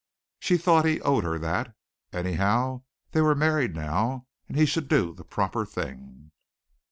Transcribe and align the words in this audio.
She 0.39 0.57
thought 0.57 0.85
he 0.85 0.99
owed 1.01 1.23
her 1.25 1.37
that. 1.37 1.75
Anyhow 2.11 2.81
they 3.11 3.21
were 3.21 3.35
married 3.35 3.75
now, 3.75 4.25
and 4.47 4.57
he 4.57 4.65
should 4.65 4.87
do 4.87 5.13
the 5.13 5.23
proper 5.23 5.63
thing. 5.63 6.31